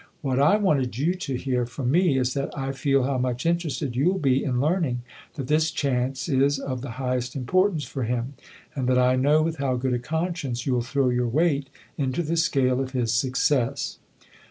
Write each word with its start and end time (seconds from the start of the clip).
What 0.23 0.39
I 0.39 0.57
wanted 0.57 0.97
you 0.97 1.13
to 1.13 1.35
hear 1.35 1.63
from 1.67 1.91
me 1.91 2.17
is 2.17 2.33
that 2.33 2.49
I 2.57 2.71
feel 2.71 3.03
how 3.03 3.19
much 3.19 3.45
interested 3.45 3.95
you'll 3.95 4.17
be 4.17 4.43
in 4.43 4.59
learning 4.59 5.03
that 5.35 5.45
this 5.45 5.69
chance 5.69 6.27
is 6.27 6.57
of 6.57 6.81
the 6.81 6.89
highest 6.97 7.35
importance 7.35 7.83
for 7.83 8.01
him 8.01 8.33
and 8.75 8.89
that 8.89 8.97
I 8.97 9.15
know 9.15 9.43
with 9.43 9.57
how 9.57 9.75
good 9.75 9.93
a 9.93 9.99
conscience 9.99 10.65
you'll 10.65 10.81
throw 10.81 11.09
your 11.09 11.27
weight 11.27 11.69
into 11.99 12.23
the 12.23 12.35
scale 12.35 12.79
of 12.81 12.93
his 12.93 13.13
success." 13.13 13.99